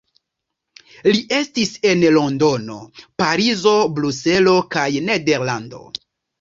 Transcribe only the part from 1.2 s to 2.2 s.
estis en